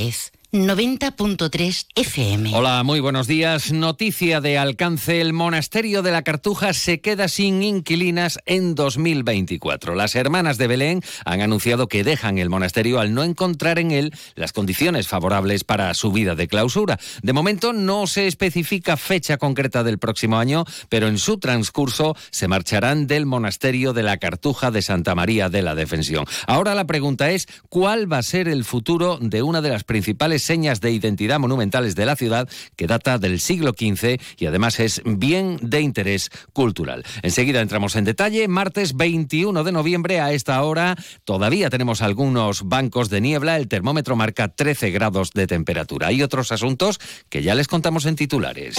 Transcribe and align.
Es 0.00 0.32
90.3 0.52 1.86
FM. 1.94 2.56
Hola, 2.56 2.82
muy 2.82 2.98
buenos 2.98 3.28
días. 3.28 3.70
Noticia 3.70 4.40
de 4.40 4.58
alcance. 4.58 5.20
El 5.20 5.32
monasterio 5.32 6.02
de 6.02 6.10
la 6.10 6.22
Cartuja 6.22 6.72
se 6.72 7.00
queda 7.00 7.28
sin 7.28 7.62
inquilinas 7.62 8.40
en 8.46 8.74
2024. 8.74 9.94
Las 9.94 10.16
hermanas 10.16 10.58
de 10.58 10.66
Belén 10.66 11.02
han 11.24 11.40
anunciado 11.40 11.86
que 11.86 12.02
dejan 12.02 12.38
el 12.38 12.50
monasterio 12.50 12.98
al 12.98 13.14
no 13.14 13.22
encontrar 13.22 13.78
en 13.78 13.92
él 13.92 14.12
las 14.34 14.52
condiciones 14.52 15.06
favorables 15.06 15.62
para 15.62 15.94
su 15.94 16.10
vida 16.10 16.34
de 16.34 16.48
clausura. 16.48 16.98
De 17.22 17.32
momento 17.32 17.72
no 17.72 18.08
se 18.08 18.26
especifica 18.26 18.96
fecha 18.96 19.36
concreta 19.36 19.84
del 19.84 20.00
próximo 20.00 20.36
año, 20.36 20.64
pero 20.88 21.06
en 21.06 21.18
su 21.18 21.38
transcurso 21.38 22.16
se 22.32 22.48
marcharán 22.48 23.06
del 23.06 23.24
monasterio 23.24 23.92
de 23.92 24.02
la 24.02 24.16
Cartuja 24.16 24.72
de 24.72 24.82
Santa 24.82 25.14
María 25.14 25.48
de 25.48 25.62
la 25.62 25.76
Defensión. 25.76 26.24
Ahora 26.48 26.74
la 26.74 26.88
pregunta 26.88 27.30
es, 27.30 27.46
¿cuál 27.68 28.12
va 28.12 28.18
a 28.18 28.24
ser 28.24 28.48
el 28.48 28.64
futuro 28.64 29.16
de 29.20 29.44
una 29.44 29.60
de 29.60 29.70
las 29.70 29.84
principales 29.84 30.39
señas 30.40 30.80
de 30.80 30.90
identidad 30.90 31.38
monumentales 31.38 31.94
de 31.94 32.06
la 32.06 32.16
ciudad 32.16 32.48
que 32.76 32.86
data 32.86 33.18
del 33.18 33.40
siglo 33.40 33.72
XV 33.72 34.20
y 34.38 34.46
además 34.46 34.80
es 34.80 35.02
bien 35.04 35.58
de 35.62 35.80
interés 35.80 36.30
cultural. 36.52 37.04
Enseguida 37.22 37.60
entramos 37.60 37.96
en 37.96 38.04
detalle. 38.04 38.48
Martes 38.48 38.96
21 38.96 39.64
de 39.64 39.72
noviembre 39.72 40.20
a 40.20 40.32
esta 40.32 40.62
hora 40.62 40.96
todavía 41.24 41.70
tenemos 41.70 42.02
algunos 42.02 42.62
bancos 42.68 43.10
de 43.10 43.20
niebla. 43.20 43.56
El 43.56 43.68
termómetro 43.68 44.16
marca 44.16 44.48
13 44.48 44.90
grados 44.90 45.30
de 45.32 45.46
temperatura. 45.46 46.08
Hay 46.08 46.22
otros 46.22 46.52
asuntos 46.52 46.98
que 47.28 47.42
ya 47.42 47.54
les 47.54 47.68
contamos 47.68 48.06
en 48.06 48.16
titulares. 48.16 48.76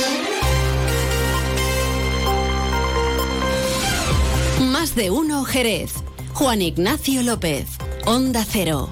Más 4.59 4.95
de 4.95 5.11
uno 5.11 5.43
Jerez. 5.43 5.93
Juan 6.33 6.61
Ignacio 6.61 7.23
López. 7.23 7.67
Onda 8.05 8.45
Cero. 8.49 8.91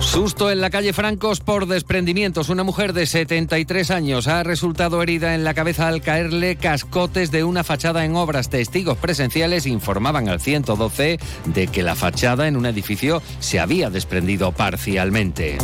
Susto 0.00 0.50
en 0.50 0.60
la 0.60 0.70
calle 0.70 0.92
Francos 0.92 1.40
por 1.40 1.66
desprendimientos. 1.66 2.48
Una 2.48 2.64
mujer 2.64 2.92
de 2.94 3.06
73 3.06 3.90
años 3.90 4.26
ha 4.28 4.42
resultado 4.42 5.02
herida 5.02 5.34
en 5.34 5.44
la 5.44 5.54
cabeza 5.54 5.88
al 5.88 6.00
caerle 6.00 6.56
cascotes 6.56 7.30
de 7.30 7.44
una 7.44 7.64
fachada 7.64 8.04
en 8.04 8.16
obras. 8.16 8.48
Testigos 8.48 8.96
presenciales 8.98 9.66
informaban 9.66 10.28
al 10.28 10.40
112 10.40 11.18
de 11.44 11.66
que 11.68 11.82
la 11.82 11.94
fachada 11.94 12.48
en 12.48 12.56
un 12.56 12.66
edificio 12.66 13.22
se 13.38 13.60
había 13.60 13.90
desprendido 13.90 14.52
parcialmente. 14.52 15.58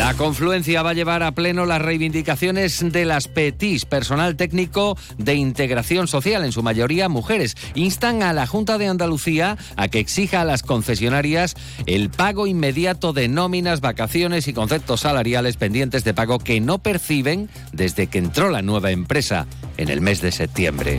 La 0.00 0.14
confluencia 0.14 0.82
va 0.82 0.90
a 0.90 0.94
llevar 0.94 1.22
a 1.22 1.32
pleno 1.32 1.66
las 1.66 1.82
reivindicaciones 1.82 2.90
de 2.90 3.04
las 3.04 3.28
PETIS, 3.28 3.84
personal 3.84 4.34
técnico 4.34 4.96
de 5.18 5.34
integración 5.34 6.08
social, 6.08 6.42
en 6.42 6.52
su 6.52 6.62
mayoría 6.62 7.10
mujeres. 7.10 7.54
Instan 7.74 8.22
a 8.22 8.32
la 8.32 8.46
Junta 8.46 8.78
de 8.78 8.86
Andalucía 8.86 9.58
a 9.76 9.88
que 9.88 9.98
exija 9.98 10.40
a 10.40 10.46
las 10.46 10.62
concesionarias 10.62 11.54
el 11.84 12.08
pago 12.08 12.46
inmediato 12.46 13.12
de 13.12 13.28
nóminas, 13.28 13.82
vacaciones 13.82 14.48
y 14.48 14.54
conceptos 14.54 15.02
salariales 15.02 15.58
pendientes 15.58 16.02
de 16.02 16.14
pago 16.14 16.38
que 16.38 16.62
no 16.62 16.78
perciben 16.78 17.50
desde 17.74 18.06
que 18.06 18.20
entró 18.20 18.48
la 18.48 18.62
nueva 18.62 18.92
empresa 18.92 19.46
en 19.76 19.90
el 19.90 20.00
mes 20.00 20.22
de 20.22 20.32
septiembre. 20.32 20.98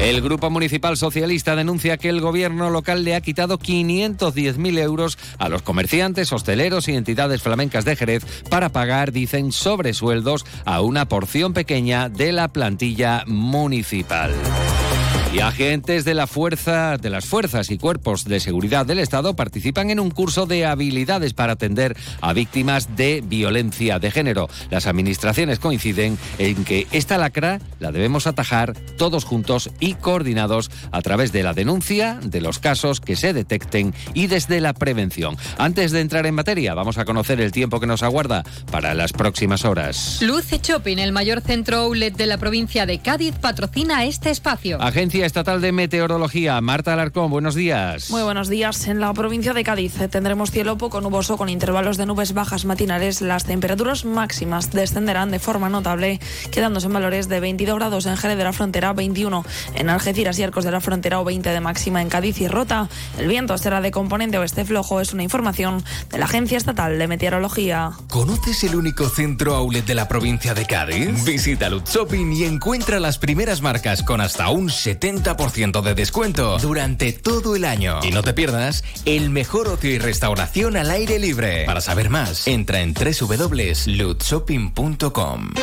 El 0.00 0.20
Grupo 0.22 0.48
Municipal 0.48 0.96
Socialista 0.96 1.56
denuncia 1.56 1.96
que 1.96 2.08
el 2.08 2.20
gobierno 2.20 2.70
local 2.70 3.02
le 3.02 3.16
ha 3.16 3.20
quitado 3.20 3.58
510.000 3.58 4.78
euros 4.78 5.18
a 5.38 5.48
los 5.48 5.62
comerciantes, 5.62 6.32
hosteleros 6.32 6.86
y 6.86 6.94
entidades 6.94 7.42
flamencas 7.42 7.84
de 7.84 7.96
Jerez 7.96 8.24
para 8.48 8.68
pagar, 8.68 9.10
dicen, 9.10 9.50
sobresueldos 9.50 10.46
a 10.64 10.82
una 10.82 11.08
porción 11.08 11.52
pequeña 11.52 12.08
de 12.08 12.30
la 12.30 12.48
plantilla 12.48 13.24
municipal. 13.26 14.32
Y 15.30 15.40
agentes 15.40 16.06
de 16.06 16.14
la 16.14 16.26
fuerza, 16.26 16.96
de 16.96 17.10
las 17.10 17.26
fuerzas 17.26 17.70
y 17.70 17.76
cuerpos 17.76 18.24
de 18.24 18.40
seguridad 18.40 18.86
del 18.86 18.98
Estado 18.98 19.36
participan 19.36 19.90
en 19.90 20.00
un 20.00 20.10
curso 20.10 20.46
de 20.46 20.64
habilidades 20.64 21.34
para 21.34 21.52
atender 21.52 21.98
a 22.22 22.32
víctimas 22.32 22.96
de 22.96 23.22
violencia 23.22 23.98
de 23.98 24.10
género. 24.10 24.48
Las 24.70 24.86
administraciones 24.86 25.58
coinciden 25.58 26.16
en 26.38 26.64
que 26.64 26.86
esta 26.92 27.18
lacra 27.18 27.60
la 27.78 27.92
debemos 27.92 28.26
atajar 28.26 28.72
todos 28.96 29.24
juntos 29.24 29.68
y 29.80 29.94
coordinados 29.94 30.70
a 30.92 31.02
través 31.02 31.30
de 31.30 31.42
la 31.42 31.52
denuncia 31.52 32.18
de 32.22 32.40
los 32.40 32.58
casos 32.58 33.02
que 33.02 33.14
se 33.14 33.34
detecten 33.34 33.92
y 34.14 34.28
desde 34.28 34.62
la 34.62 34.72
prevención. 34.72 35.36
Antes 35.58 35.92
de 35.92 36.00
entrar 36.00 36.24
en 36.24 36.36
materia, 36.36 36.72
vamos 36.72 36.96
a 36.96 37.04
conocer 37.04 37.38
el 37.42 37.52
tiempo 37.52 37.80
que 37.80 37.86
nos 37.86 38.02
aguarda 38.02 38.44
para 38.72 38.94
las 38.94 39.12
próximas 39.12 39.66
horas. 39.66 40.20
Luce 40.22 40.58
Shopping, 40.62 40.96
el 40.96 41.12
mayor 41.12 41.42
centro 41.42 41.80
outlet 41.80 42.16
de 42.16 42.26
la 42.26 42.38
provincia 42.38 42.86
de 42.86 42.98
Cádiz, 43.00 43.34
patrocina 43.34 44.06
este 44.06 44.30
espacio. 44.30 44.80
Agencia 44.80 45.17
Estatal 45.26 45.60
de 45.60 45.72
Meteorología, 45.72 46.60
Marta 46.60 46.92
Alarcón, 46.92 47.30
buenos 47.30 47.54
días. 47.54 48.10
Muy 48.10 48.22
buenos 48.22 48.48
días. 48.48 48.86
En 48.86 49.00
la 49.00 49.12
provincia 49.12 49.52
de 49.52 49.64
Cádiz 49.64 50.00
eh, 50.00 50.08
tendremos 50.08 50.50
cielo 50.50 50.78
poco 50.78 51.00
nuboso 51.00 51.36
con 51.36 51.48
intervalos 51.48 51.96
de 51.96 52.06
nubes 52.06 52.34
bajas 52.34 52.64
matinales. 52.64 53.20
Las 53.20 53.44
temperaturas 53.44 54.04
máximas 54.04 54.70
descenderán 54.70 55.30
de 55.30 55.38
forma 55.38 55.68
notable, 55.68 56.20
quedándose 56.50 56.86
en 56.86 56.92
valores 56.92 57.28
de 57.28 57.40
22 57.40 57.76
grados 57.76 58.06
en 58.06 58.16
Jerez 58.16 58.38
de 58.38 58.44
la 58.44 58.52
Frontera, 58.52 58.92
21 58.92 59.44
en 59.74 59.90
Algeciras 59.90 60.38
y 60.38 60.42
Arcos 60.42 60.64
de 60.64 60.70
la 60.70 60.80
Frontera 60.80 61.20
o 61.20 61.24
20 61.24 61.48
de 61.48 61.60
máxima 61.60 62.02
en 62.02 62.08
Cádiz 62.08 62.40
y 62.40 62.48
Rota. 62.48 62.88
El 63.18 63.28
viento 63.28 63.56
será 63.58 63.80
de 63.80 63.90
componente 63.90 64.38
oeste 64.38 64.64
flojo, 64.64 65.00
es 65.00 65.12
una 65.12 65.22
información 65.22 65.82
de 66.10 66.18
la 66.18 66.26
Agencia 66.26 66.58
Estatal 66.58 66.98
de 66.98 67.08
Meteorología. 67.08 67.92
¿Conoces 68.08 68.62
el 68.64 68.76
único 68.76 69.08
centro 69.08 69.54
outlet 69.54 69.86
de 69.86 69.94
la 69.94 70.06
provincia 70.06 70.54
de 70.54 70.66
Cádiz? 70.66 71.24
Visita 71.24 71.68
Lutz 71.68 71.92
Shopping 71.92 72.32
y 72.32 72.44
encuentra 72.44 73.00
las 73.00 73.18
primeras 73.18 73.62
marcas 73.62 74.02
con 74.02 74.20
hasta 74.20 74.50
un 74.50 74.68
70% 74.68 75.07
de 75.08 75.94
descuento 75.94 76.58
durante 76.58 77.12
todo 77.12 77.56
el 77.56 77.64
año. 77.64 78.00
Y 78.02 78.10
no 78.10 78.22
te 78.22 78.34
pierdas 78.34 78.84
el 79.06 79.30
mejor 79.30 79.68
ocio 79.68 79.88
y 79.90 79.98
restauración 79.98 80.76
al 80.76 80.90
aire 80.90 81.18
libre. 81.18 81.64
Para 81.64 81.80
saber 81.80 82.10
más, 82.10 82.46
entra 82.46 82.80
en 82.80 82.92
www.lutzshopping.com. 82.92 85.54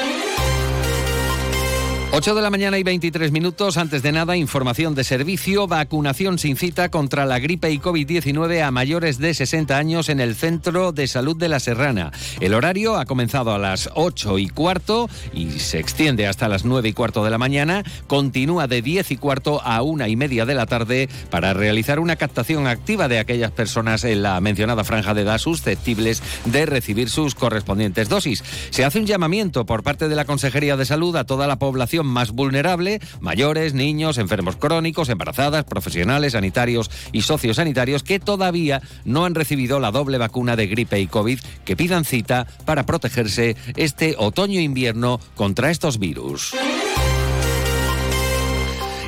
8 2.17 2.33
de 2.33 2.41
la 2.41 2.49
mañana 2.49 2.77
y 2.77 2.83
23 2.83 3.33
minutos. 3.33 3.75
Antes 3.75 4.01
de 4.01 4.13
nada, 4.13 4.37
información 4.37 4.95
de 4.95 5.03
servicio. 5.03 5.67
Vacunación 5.67 6.39
sin 6.39 6.55
cita 6.55 6.87
contra 6.87 7.25
la 7.25 7.39
gripe 7.39 7.69
y 7.71 7.77
COVID-19 7.77 8.63
a 8.63 8.71
mayores 8.71 9.17
de 9.17 9.33
60 9.33 9.77
años 9.77 10.07
en 10.07 10.21
el 10.21 10.35
Centro 10.35 10.93
de 10.93 11.07
Salud 11.07 11.35
de 11.35 11.49
la 11.49 11.59
Serrana. 11.59 12.13
El 12.39 12.53
horario 12.53 12.95
ha 12.95 13.03
comenzado 13.03 13.53
a 13.53 13.57
las 13.57 13.89
8 13.95 14.39
y 14.39 14.47
cuarto 14.47 15.09
y 15.33 15.59
se 15.59 15.77
extiende 15.77 16.25
hasta 16.25 16.47
las 16.47 16.63
9 16.63 16.87
y 16.87 16.93
cuarto 16.93 17.21
de 17.21 17.31
la 17.31 17.37
mañana. 17.37 17.83
Continúa 18.07 18.67
de 18.67 18.81
10 18.81 19.11
y 19.11 19.17
cuarto 19.17 19.61
a 19.61 19.81
una 19.81 20.07
y 20.07 20.15
media 20.15 20.45
de 20.45 20.55
la 20.55 20.67
tarde 20.67 21.09
para 21.29 21.53
realizar 21.53 21.99
una 21.99 22.15
captación 22.15 22.65
activa 22.65 23.09
de 23.09 23.19
aquellas 23.19 23.51
personas 23.51 24.05
en 24.05 24.23
la 24.23 24.39
mencionada 24.39 24.85
franja 24.85 25.13
de 25.13 25.23
edad 25.23 25.37
susceptibles 25.37 26.23
de 26.45 26.65
recibir 26.65 27.09
sus 27.09 27.35
correspondientes 27.35 28.07
dosis. 28.07 28.41
Se 28.69 28.85
hace 28.85 28.99
un 28.99 29.05
llamamiento 29.05 29.65
por 29.65 29.83
parte 29.83 30.07
de 30.07 30.15
la 30.15 30.23
Consejería 30.23 30.77
de 30.77 30.85
Salud 30.85 31.13
a 31.17 31.25
toda 31.25 31.45
la 31.45 31.59
población 31.59 32.04
más 32.05 32.31
vulnerable, 32.31 32.99
mayores, 33.19 33.73
niños, 33.73 34.17
enfermos 34.17 34.55
crónicos, 34.55 35.09
embarazadas, 35.09 35.65
profesionales, 35.65 36.33
sanitarios 36.33 36.89
y 37.11 37.21
sociosanitarios 37.21 38.03
que 38.03 38.19
todavía 38.19 38.81
no 39.03 39.25
han 39.25 39.35
recibido 39.35 39.79
la 39.79 39.91
doble 39.91 40.17
vacuna 40.17 40.55
de 40.55 40.67
gripe 40.67 40.99
y 40.99 41.07
COVID, 41.07 41.39
que 41.65 41.75
pidan 41.75 42.05
cita 42.05 42.47
para 42.65 42.85
protegerse 42.85 43.55
este 43.75 44.15
otoño-invierno 44.17 45.19
contra 45.35 45.71
estos 45.71 45.99
virus. 45.99 46.53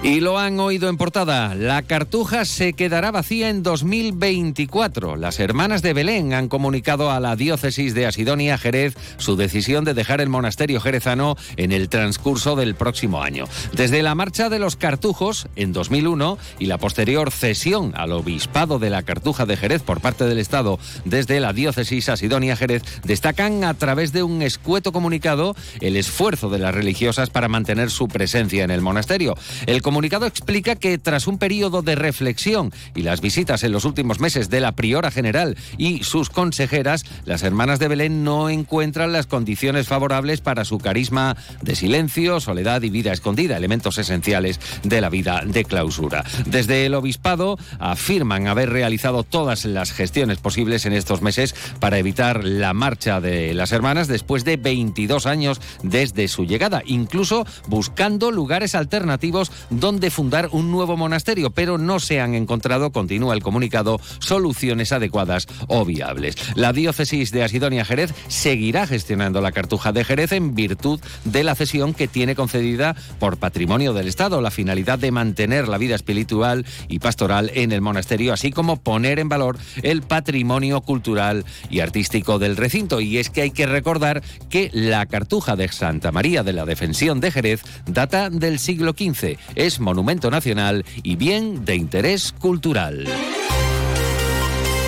Y 0.08 0.22
lo 0.22 0.40
han 0.40 0.58
oído 0.62 0.88
en 0.88 0.96
portada. 0.96 1.54
La 1.54 1.82
cartuja 1.82 2.46
se 2.46 2.72
quedará 2.72 3.12
vacía 3.12 3.50
en 3.50 3.62
2024. 3.62 5.18
Las 5.18 5.42
hermanas 5.42 5.82
de 5.82 5.92
Belén 5.92 6.34
han 6.34 6.48
comunicado 6.48 7.12
a 7.12 7.20
la 7.20 7.36
diócesis 7.36 7.94
de 7.94 8.06
Asidonia 8.06 8.58
Jerez 8.58 8.96
su 9.18 9.36
decisión 9.36 9.84
de 9.84 9.94
dejar 9.94 10.22
el 10.22 10.30
monasterio 10.30 10.80
jerezano 10.80 11.36
en 11.58 11.74
el 11.74 11.90
transcurso 11.90 12.56
del 12.56 12.76
próximo 12.76 13.22
año. 13.22 13.50
Desde 13.74 14.02
la 14.02 14.16
marcha 14.16 14.48
de 14.48 14.60
los 14.60 14.78
cartujos 14.78 15.50
en 15.58 15.74
2001 15.74 16.38
y 16.58 16.68
la 16.68 16.78
posterior 16.78 17.30
cesión 17.30 17.92
al 17.94 18.14
obispado 18.14 18.80
de 18.80 18.90
la 18.90 19.04
cartuja 19.04 19.46
de 19.46 19.58
Jerez 19.58 19.84
por 19.84 20.00
parte 20.00 20.24
del 20.24 20.40
Estado 20.40 20.80
desde 21.04 21.42
la 21.42 21.52
diócesis 21.52 22.08
Asidonia 22.08 22.56
Jerez, 22.56 22.82
destacan 23.04 23.66
a 23.66 23.74
través 23.74 24.14
de 24.14 24.24
un 24.24 24.42
escueto 24.42 24.94
comunicado 24.94 25.54
el 25.82 25.98
esfuerzo 25.98 26.50
de 26.50 26.60
las 26.60 26.74
religiosas 26.74 27.30
para 27.30 27.50
mantener 27.50 27.92
su 27.92 28.08
presencia 28.08 28.64
en 28.64 28.72
el 28.72 28.80
monasterio. 28.80 29.36
El 29.66 29.82
comunicado 29.98 30.28
explica 30.28 30.76
que 30.76 31.00
tras 31.00 31.26
un 31.26 31.40
periodo 31.40 31.82
de 31.82 31.96
reflexión 31.96 32.72
y 32.94 33.02
las 33.02 33.20
visitas 33.20 33.64
en 33.64 33.72
los 33.72 33.84
últimos 33.84 34.20
meses 34.20 34.48
de 34.48 34.62
la 34.62 34.74
priora 34.74 35.10
general 35.10 35.58
y 35.80 36.04
sus 36.04 36.30
consejeras, 36.30 37.04
las 37.26 37.42
hermanas 37.42 37.80
de 37.80 37.88
Belén 37.88 38.24
no 38.24 38.52
encuentran 38.52 39.12
las 39.12 39.26
condiciones 39.26 39.88
favorables 39.88 40.40
para 40.40 40.66
su 40.66 40.78
carisma 40.78 41.36
de 41.64 41.76
silencio, 41.76 42.40
soledad 42.40 42.84
y 42.84 42.92
vida 42.92 43.12
escondida, 43.12 43.58
elementos 43.58 43.98
esenciales 43.98 44.60
de 44.84 45.02
la 45.02 45.10
vida 45.10 45.42
de 45.44 45.66
clausura. 45.66 46.24
Desde 46.46 46.86
el 46.86 46.94
obispado 46.94 47.58
afirman 47.80 48.46
haber 48.46 48.70
realizado 48.70 49.24
todas 49.24 49.66
las 49.66 49.94
gestiones 49.94 50.38
posibles 50.38 50.86
en 50.86 50.94
estos 50.94 51.24
meses 51.24 51.56
para 51.80 51.98
evitar 51.98 52.44
la 52.44 52.76
marcha 52.76 53.20
de 53.20 53.56
las 53.56 53.72
hermanas 53.72 54.08
después 54.08 54.46
de 54.46 54.58
22 54.58 55.26
años 55.26 55.60
desde 55.82 56.28
su 56.28 56.46
llegada, 56.46 56.84
incluso 56.86 57.48
buscando 57.66 58.30
lugares 58.30 58.76
alternativos 58.76 59.52
donde 59.80 60.10
fundar 60.10 60.50
un 60.52 60.72
nuevo 60.72 60.98
monasterio, 60.98 61.52
pero 61.52 61.78
no 61.78 62.00
se 62.00 62.20
han 62.20 62.34
encontrado, 62.36 62.92
continúa 62.92 63.34
el 63.34 63.44
comunicado, 63.44 64.00
soluciones 64.20 64.92
adecuadas 64.92 65.48
o 65.68 65.86
viables. 65.86 66.36
La 66.56 66.74
diócesis 66.74 67.32
de 67.32 67.44
Asidonia 67.44 67.86
Jerez 67.86 68.14
seguirá 68.28 68.88
gestionando 68.88 69.42
la 69.42 69.52
cartuja 69.52 69.92
de 69.92 70.04
Jerez 70.04 70.32
en 70.32 70.56
virtud 70.56 71.00
de 71.26 71.44
la 71.44 71.56
cesión 71.56 71.94
que 71.94 72.08
tiene 72.08 72.36
concedida 72.36 72.96
por 73.20 73.38
patrimonio 73.38 73.94
del 73.94 74.08
Estado, 74.08 74.42
la 74.42 74.52
finalidad 74.52 75.00
de 75.00 75.12
mantener 75.12 75.68
la 75.68 75.78
vida 75.78 75.96
espiritual 75.96 76.66
y 76.88 77.00
pastoral 77.00 77.52
en 77.54 77.72
el 77.72 77.82
monasterio, 77.82 78.34
así 78.34 78.52
como 78.52 78.78
poner 78.78 79.20
en 79.20 79.30
valor 79.30 79.58
el 79.84 80.02
patrimonio 80.02 80.82
cultural 80.82 81.46
y 81.70 81.80
artístico 81.80 82.40
del 82.40 82.58
recinto. 82.58 83.02
Y 83.02 83.18
es 83.18 83.30
que 83.30 83.42
hay 83.42 83.52
que 83.52 83.66
recordar 83.66 84.24
que 84.50 84.70
la 84.74 85.06
cartuja 85.06 85.56
de 85.56 85.68
Santa 85.68 86.12
María 86.12 86.44
de 86.44 86.54
la 86.54 86.66
Defensión 86.66 87.20
de 87.20 87.32
Jerez 87.32 87.62
data 87.86 88.30
del 88.30 88.60
siglo 88.60 88.94
XV, 88.98 89.38
es 89.68 89.80
monumento 89.80 90.32
nacional 90.32 90.86
y 91.04 91.18
bien 91.18 91.66
de 91.66 91.76
interés 91.76 92.34
cultural. 92.40 93.06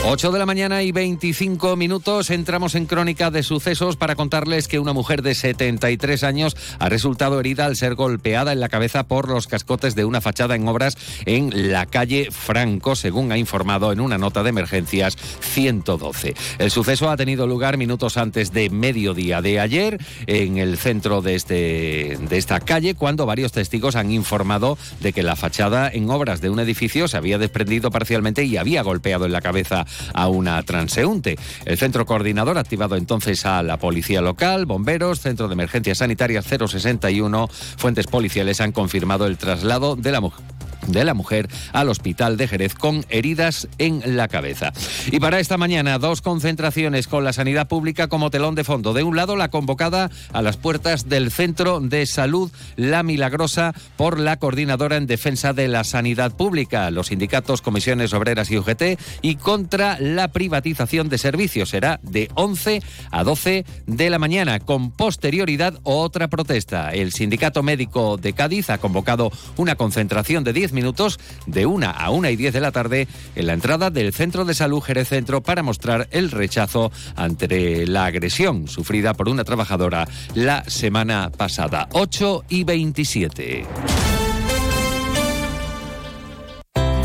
8 0.06 0.32
de 0.32 0.40
la 0.40 0.46
mañana 0.46 0.82
y 0.82 0.92
25 0.92 1.76
minutos 1.76 2.30
entramos 2.32 2.74
en 2.74 2.86
crónica 2.86 3.30
de 3.32 3.44
sucesos 3.44 3.96
para 3.96 4.16
contarles 4.16 4.68
que 4.68 4.80
una 4.80 4.94
mujer 4.94 5.22
de 5.22 5.36
73 5.36 6.24
años 6.24 6.58
ha 6.80 6.90
resultado 6.90 7.40
herida 7.40 7.66
al 7.66 7.76
ser 7.76 7.96
golpeada 7.96 8.54
en 8.54 8.60
la 8.60 8.70
cabeza 8.70 9.04
por 9.04 9.30
los 9.30 9.46
cascotes 9.46 9.96
de 9.96 10.06
una 10.06 10.22
fachada 10.22 10.56
en 10.56 10.68
obras 10.68 10.98
en 11.26 11.72
la 11.72 11.86
calle 11.86 12.30
Franco, 12.32 12.96
según 12.96 13.32
ha 13.32 13.38
informado 13.38 13.92
en 13.92 14.00
una 14.00 14.18
nota 14.18 14.42
de 14.42 14.50
emergencias 14.50 15.16
112. 15.42 16.34
El 16.58 16.72
suceso 16.72 17.12
ha 17.12 17.18
tenido 17.18 17.46
lugar 17.46 17.78
minutos 17.78 18.18
antes 18.18 18.52
de 18.52 18.70
mediodía 18.70 19.42
de 19.42 19.60
ayer 19.60 20.00
en 20.26 20.58
el 20.58 20.78
centro 20.78 21.22
de, 21.22 21.36
este, 21.36 22.18
de 22.18 22.38
esta 22.38 22.62
calle, 22.62 22.96
cuando 22.96 23.26
varios 23.28 23.52
testigos 23.52 23.96
han 23.96 24.12
informado 24.12 24.78
de 25.02 25.14
que 25.14 25.24
la 25.24 25.36
fachada 25.36 25.90
en 25.92 26.10
obras 26.10 26.42
de 26.42 26.50
un 26.50 26.60
edificio 26.60 27.08
se 27.08 27.18
había 27.18 27.38
desprendido 27.38 27.92
parcialmente 27.92 28.44
y 28.46 28.58
había 28.58 28.82
golpeado 28.82 29.26
en 29.26 29.34
la 29.34 29.42
cabeza 29.42 29.86
a 30.14 30.28
una 30.28 30.62
transeúnte. 30.64 31.38
El 31.66 31.78
centro 31.78 32.06
coordinador 32.06 32.58
ha 32.58 32.62
activado 32.62 32.96
entonces 32.96 33.46
a 33.46 33.64
la 33.64 33.78
policía 33.78 34.22
local, 34.22 34.66
bomberos, 34.66 35.20
centro 35.20 35.48
de 35.48 35.54
emergencias 35.54 36.00
sanitarias 36.00 36.46
061, 36.46 37.48
fuentes 37.78 38.08
policiales 38.08 38.62
han 38.62 38.72
confirmado 38.72 39.26
el 39.26 39.38
traslado 39.38 39.96
de 39.96 40.12
la 40.12 40.22
mujer 40.22 40.49
de 40.92 41.06
la 41.06 41.14
mujer 41.14 41.48
al 41.74 41.90
hospital 41.90 42.38
de 42.38 42.48
Jerez 42.48 42.76
con 42.76 43.06
heridas 43.10 43.68
en 43.78 44.18
la 44.18 44.28
cabeza. 44.28 44.74
Y 45.12 45.20
para 45.20 45.40
esta 45.40 45.58
mañana, 45.58 46.00
dos 46.00 46.22
concentraciones 46.22 47.08
con 47.08 47.24
la 47.24 47.34
sanidad 47.34 47.68
pública 47.68 48.08
como 48.08 48.30
telón 48.30 48.56
de 48.56 48.64
fondo. 48.64 48.94
De 48.94 49.04
un 49.04 49.16
lado, 49.16 49.36
la 49.36 49.50
convocada 49.50 50.10
a 50.34 50.42
las 50.42 50.58
puertas 50.58 51.10
del 51.10 51.32
Centro 51.32 51.80
de 51.80 52.06
Salud 52.06 52.52
La 52.76 53.04
Milagrosa 53.04 53.74
por 53.98 54.20
la 54.20 54.38
Coordinadora 54.38 54.98
en 54.98 55.08
Defensa 55.08 55.54
de 55.54 55.68
la 55.68 55.84
Sanidad 55.84 56.36
Pública, 56.36 56.92
los 56.92 57.08
sindicatos, 57.08 57.62
comisiones 57.62 58.14
obreras 58.14 58.52
y 58.52 58.58
UGT, 58.58 59.00
y 59.22 59.36
contra 59.36 59.98
la 60.00 60.30
privatización 60.30 61.10
de 61.10 61.18
servicios. 61.18 61.70
Será 61.70 62.00
de 62.04 62.30
11 62.36 62.82
a 63.12 63.24
12 63.24 63.66
de 63.86 64.10
la 64.10 64.20
mañana, 64.20 64.60
con 64.60 64.92
posterioridad 64.92 65.80
otra 65.84 66.28
protesta. 66.28 66.92
El 66.92 67.12
Sindicato 67.12 67.64
Médico 67.64 68.18
de 68.18 68.34
Cádiz 68.34 68.70
ha 68.70 68.78
convocado 68.78 69.32
una 69.58 69.76
concentración 69.76 70.44
de 70.44 70.54
10 70.54 70.74
minutos 70.80 71.20
de 71.46 71.66
una 71.66 71.92
a 71.92 72.10
una 72.10 72.32
y 72.32 72.38
10 72.38 72.54
de 72.54 72.62
la 72.62 72.72
tarde 72.72 73.08
en 73.36 73.48
la 73.48 73.54
entrada 73.54 73.90
del 73.90 74.14
Centro 74.14 74.46
de 74.46 74.54
Salud 74.54 74.82
Jerez 74.82 75.10
Centro 75.10 75.44
para 75.44 75.62
mostrar 75.62 76.08
el 76.12 76.32
rechazo 76.32 76.90
ante 77.18 77.86
la 77.86 78.06
agresión 78.06 78.68
sufrida 78.70 79.14
por 79.14 79.28
una 79.28 79.44
trabajadora 79.44 80.08
la 80.36 80.64
semana 80.68 81.32
pasada. 81.36 81.90
8 81.92 82.46
y 82.48 82.64
27. 82.64 83.66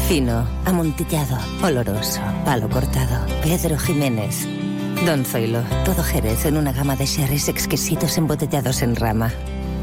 Fino, 0.06 0.46
amontillado, 0.66 1.36
oloroso, 1.62 2.20
palo 2.44 2.68
cortado. 2.68 3.26
Pedro 3.42 3.76
Jiménez. 3.76 4.46
Don 5.04 5.24
Zoilo, 5.24 5.62
todo 5.84 6.04
Jerez 6.04 6.46
en 6.46 6.58
una 6.58 6.72
gama 6.72 6.94
de 6.94 7.06
sherries 7.06 7.48
exquisitos 7.48 8.16
embotellados 8.18 8.82
en 8.82 8.94
rama 8.94 9.32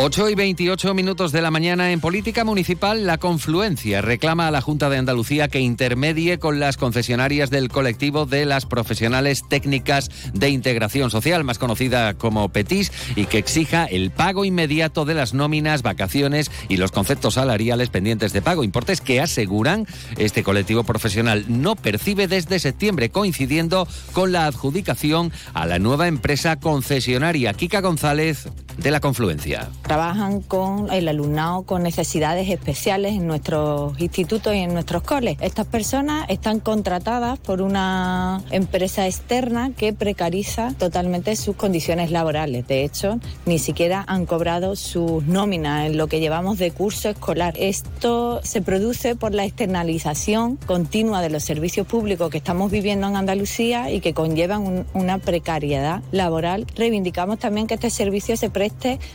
8 0.00 0.28
y 0.28 0.36
28 0.36 0.94
minutos 0.94 1.32
de 1.32 1.42
la 1.42 1.50
mañana 1.50 1.90
en 1.90 2.00
política 2.00 2.44
municipal, 2.44 3.04
la 3.04 3.18
confluencia 3.18 4.00
reclama 4.00 4.46
a 4.46 4.52
la 4.52 4.60
Junta 4.60 4.88
de 4.88 4.96
Andalucía 4.96 5.48
que 5.48 5.58
intermedie 5.58 6.38
con 6.38 6.60
las 6.60 6.76
concesionarias 6.76 7.50
del 7.50 7.68
colectivo 7.68 8.24
de 8.24 8.46
las 8.46 8.64
profesionales 8.64 9.42
técnicas 9.48 10.08
de 10.32 10.50
integración 10.50 11.10
social, 11.10 11.42
más 11.42 11.58
conocida 11.58 12.14
como 12.14 12.48
PETIS, 12.48 12.92
y 13.16 13.26
que 13.26 13.38
exija 13.38 13.86
el 13.86 14.12
pago 14.12 14.44
inmediato 14.44 15.04
de 15.04 15.14
las 15.14 15.34
nóminas, 15.34 15.82
vacaciones 15.82 16.52
y 16.68 16.76
los 16.76 16.92
conceptos 16.92 17.34
salariales 17.34 17.90
pendientes 17.90 18.32
de 18.32 18.40
pago, 18.40 18.62
importes 18.62 19.00
que 19.00 19.20
aseguran 19.20 19.84
este 20.16 20.44
colectivo 20.44 20.84
profesional 20.84 21.44
no 21.48 21.74
percibe 21.74 22.28
desde 22.28 22.60
septiembre, 22.60 23.10
coincidiendo 23.10 23.88
con 24.12 24.30
la 24.30 24.46
adjudicación 24.46 25.32
a 25.54 25.66
la 25.66 25.80
nueva 25.80 26.06
empresa 26.06 26.60
concesionaria. 26.60 27.52
Kika 27.52 27.80
González 27.80 28.46
de 28.78 28.92
la 28.92 29.00
Confluencia 29.00 29.68
trabajan 29.82 30.40
con 30.40 30.92
el 30.92 31.08
alumnado 31.08 31.62
con 31.62 31.82
necesidades 31.82 32.48
especiales 32.48 33.14
en 33.14 33.26
nuestros 33.26 33.98
institutos 34.00 34.54
y 34.54 34.58
en 34.58 34.72
nuestros 34.72 35.02
coles. 35.02 35.36
Estas 35.40 35.66
personas 35.66 36.26
están 36.28 36.60
contratadas 36.60 37.38
por 37.40 37.60
una 37.60 38.40
empresa 38.50 39.06
externa 39.06 39.72
que 39.76 39.92
precariza 39.92 40.74
totalmente 40.78 41.34
sus 41.34 41.56
condiciones 41.56 42.12
laborales. 42.12 42.68
De 42.68 42.84
hecho, 42.84 43.18
ni 43.46 43.58
siquiera 43.58 44.04
han 44.06 44.26
cobrado 44.26 44.76
sus 44.76 45.24
nóminas 45.24 45.86
en 45.86 45.96
lo 45.96 46.06
que 46.06 46.20
llevamos 46.20 46.58
de 46.58 46.70
curso 46.70 47.08
escolar. 47.08 47.54
Esto 47.58 48.40
se 48.44 48.62
produce 48.62 49.16
por 49.16 49.34
la 49.34 49.44
externalización 49.44 50.56
continua 50.66 51.20
de 51.20 51.30
los 51.30 51.42
servicios 51.42 51.86
públicos 51.86 52.30
que 52.30 52.38
estamos 52.38 52.70
viviendo 52.70 53.08
en 53.08 53.16
Andalucía 53.16 53.90
y 53.90 54.00
que 54.00 54.14
conllevan 54.14 54.86
una 54.94 55.18
precariedad 55.18 56.02
laboral. 56.12 56.66
Reivindicamos 56.76 57.40
también 57.40 57.66
que 57.66 57.74
este 57.74 57.90
servicio 57.90 58.36
se 58.36 58.50
preste 58.50 58.67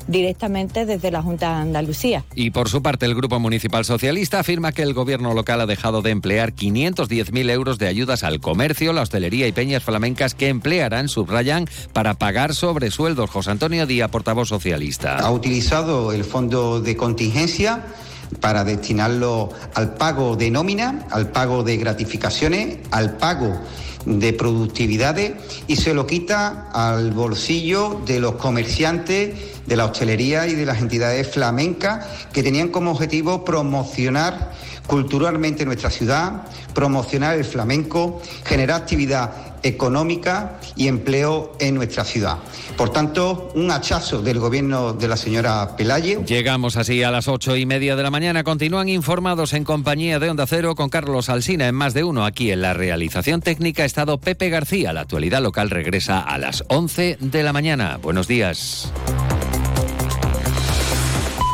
directamente 0.07 0.85
desde 0.85 1.11
la 1.11 1.21
Junta 1.21 1.55
de 1.55 1.61
Andalucía. 1.61 2.23
Y 2.35 2.51
por 2.51 2.69
su 2.69 2.81
parte, 2.81 3.05
el 3.05 3.15
Grupo 3.15 3.39
Municipal 3.39 3.85
Socialista 3.85 4.39
afirma 4.39 4.71
que 4.71 4.81
el 4.81 4.93
gobierno 4.93 5.33
local 5.33 5.61
ha 5.61 5.65
dejado 5.65 6.01
de 6.01 6.11
emplear 6.11 6.53
510.000 6.53 7.49
euros 7.49 7.77
de 7.77 7.87
ayudas 7.87 8.23
al 8.23 8.39
comercio, 8.39 8.93
la 8.93 9.01
hostelería 9.01 9.47
y 9.47 9.51
peñas 9.51 9.83
flamencas 9.83 10.35
que 10.35 10.49
emplearán, 10.49 11.09
subrayan, 11.09 11.67
para 11.93 12.15
pagar 12.15 12.53
sobresueldos. 12.53 13.29
José 13.29 13.51
Antonio 13.51 13.85
Díaz, 13.85 14.09
portavoz 14.09 14.49
socialista. 14.49 15.17
Ha 15.17 15.31
utilizado 15.31 16.11
el 16.11 16.23
fondo 16.23 16.81
de 16.81 16.95
contingencia 16.95 17.83
para 18.39 18.63
destinarlo 18.63 19.49
al 19.75 19.95
pago 19.95 20.35
de 20.35 20.49
nómina, 20.51 21.05
al 21.11 21.29
pago 21.31 21.63
de 21.63 21.77
gratificaciones, 21.77 22.79
al 22.91 23.17
pago 23.17 23.59
de 24.05 24.33
productividades 24.33 25.33
y 25.67 25.75
se 25.75 25.93
lo 25.93 26.05
quita 26.05 26.69
al 26.71 27.11
bolsillo 27.11 28.01
de 28.05 28.19
los 28.19 28.35
comerciantes, 28.35 29.35
de 29.65 29.75
la 29.75 29.85
hostelería 29.85 30.47
y 30.47 30.55
de 30.55 30.65
las 30.65 30.79
entidades 30.79 31.29
flamencas 31.29 32.05
que 32.33 32.43
tenían 32.43 32.69
como 32.69 32.91
objetivo 32.91 33.45
promocionar 33.45 34.51
culturalmente 34.87 35.65
nuestra 35.65 35.89
ciudad, 35.89 36.43
promocionar 36.73 37.37
el 37.37 37.45
flamenco, 37.45 38.21
generar 38.43 38.81
actividad 38.81 39.52
económica 39.63 40.59
y 40.75 40.87
empleo 40.87 41.53
en 41.59 41.75
nuestra 41.75 42.03
ciudad. 42.03 42.37
Por 42.77 42.91
tanto, 42.91 43.51
un 43.55 43.71
hachazo 43.71 44.21
del 44.21 44.39
gobierno 44.39 44.93
de 44.93 45.07
la 45.07 45.17
señora 45.17 45.75
Pelaye. 45.75 46.23
Llegamos 46.25 46.77
así 46.77 47.03
a 47.03 47.11
las 47.11 47.27
ocho 47.27 47.55
y 47.55 47.65
media 47.65 47.95
de 47.95 48.03
la 48.03 48.11
mañana. 48.11 48.43
Continúan 48.43 48.89
informados 48.89 49.53
en 49.53 49.63
compañía 49.63 50.19
de 50.19 50.29
Onda 50.29 50.45
Cero 50.47 50.75
con 50.75 50.89
Carlos 50.89 51.29
Alsina 51.29 51.67
en 51.67 51.75
más 51.75 51.93
de 51.93 52.03
uno. 52.03 52.25
Aquí 52.25 52.51
en 52.51 52.61
la 52.61 52.73
realización 52.73 53.41
técnica 53.41 53.83
ha 53.83 53.85
estado 53.85 54.17
Pepe 54.17 54.49
García. 54.49 54.93
La 54.93 55.01
actualidad 55.01 55.41
local 55.41 55.69
regresa 55.69 56.19
a 56.19 56.37
las 56.37 56.63
once 56.67 57.17
de 57.19 57.43
la 57.43 57.53
mañana. 57.53 57.97
Buenos 58.01 58.27
días. 58.27 58.91